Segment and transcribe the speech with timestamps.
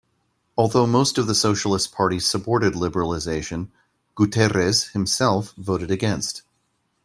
[0.57, 3.67] Although most of the Socialist Party supported liberalization,
[4.17, 6.41] Guterres himself voted against.